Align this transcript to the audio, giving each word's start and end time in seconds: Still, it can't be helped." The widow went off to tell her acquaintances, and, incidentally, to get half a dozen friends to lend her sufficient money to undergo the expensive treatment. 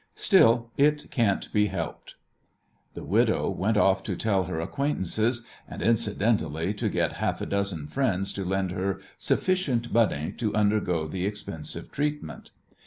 Still, 0.15 0.71
it 0.77 1.11
can't 1.11 1.53
be 1.53 1.67
helped." 1.67 2.15
The 2.95 3.03
widow 3.03 3.51
went 3.51 3.77
off 3.77 4.01
to 4.05 4.15
tell 4.15 4.45
her 4.45 4.59
acquaintances, 4.59 5.45
and, 5.67 5.79
incidentally, 5.83 6.73
to 6.73 6.89
get 6.89 7.13
half 7.21 7.39
a 7.39 7.45
dozen 7.45 7.85
friends 7.85 8.33
to 8.33 8.43
lend 8.43 8.71
her 8.71 8.99
sufficient 9.19 9.93
money 9.93 10.31
to 10.39 10.55
undergo 10.55 11.05
the 11.05 11.27
expensive 11.27 11.91
treatment. 11.91 12.49